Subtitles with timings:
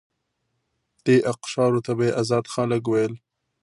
[1.05, 3.13] دې اقشارو ته به یې آزاد خلک ویل.